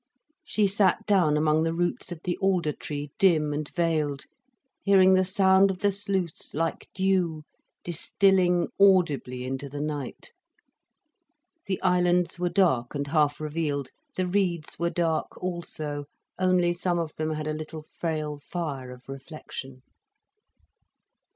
[0.43, 4.25] She sat down among the roots of the alder tree, dim and veiled,
[4.81, 7.43] hearing the sound of the sluice like dew
[7.83, 10.31] distilling audibly into the night.
[11.67, 16.05] The islands were dark and half revealed, the reeds were dark also,
[16.39, 19.83] only some of them had a little frail fire of reflection.